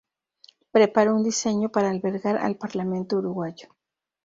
Preparó 0.71 1.15
un 1.15 1.23
diseño 1.23 1.69
para 1.69 1.91
albergar 1.91 2.35
al 2.37 2.55
parlamento 2.57 3.17
uruguayo. 3.19 3.67